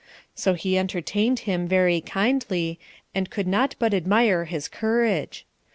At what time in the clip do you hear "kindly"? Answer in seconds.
2.01-2.79